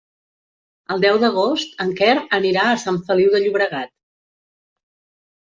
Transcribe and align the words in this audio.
El 0.95 1.03
deu 1.03 1.19
d'agost 1.23 1.77
en 1.85 1.91
Quer 1.99 2.15
anirà 2.39 2.65
a 2.71 2.81
Sant 2.85 2.99
Feliu 3.11 3.31
de 3.37 3.43
Llobregat. 3.45 3.95